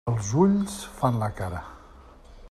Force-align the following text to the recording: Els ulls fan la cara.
Els 0.11 0.29
ulls 0.43 0.77
fan 1.01 1.19
la 1.25 1.29
cara. 1.41 1.59